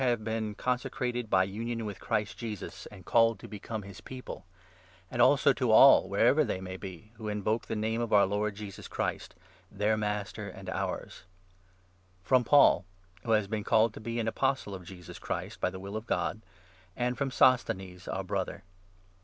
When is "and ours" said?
10.49-11.25